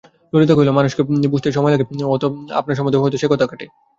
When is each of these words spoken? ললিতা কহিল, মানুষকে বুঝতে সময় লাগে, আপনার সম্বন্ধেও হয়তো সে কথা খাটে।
ললিতা 0.33 0.53
কহিল, 0.55 0.69
মানুষকে 0.71 1.01
বুঝতে 1.33 1.49
সময় 1.51 1.71
লাগে, 1.73 1.85
আপনার 2.53 2.77
সম্বন্ধেও 2.77 3.03
হয়তো 3.03 3.17
সে 3.17 3.27
কথা 3.31 3.45
খাটে। 3.47 3.65